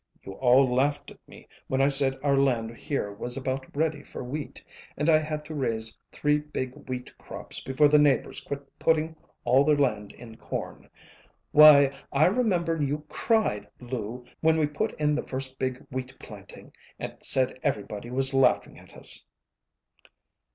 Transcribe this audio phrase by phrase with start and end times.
[0.23, 4.23] You all laughed at me when I said our land here was about ready for
[4.23, 4.63] wheat,
[4.97, 9.63] and I had to raise three big wheat crops before the neighbors quit putting all
[9.63, 10.89] their land in corn.
[11.51, 16.73] Why, I remember you cried, Lou, when we put in the first big wheat planting,
[16.97, 19.23] and said everybody was laughing at us."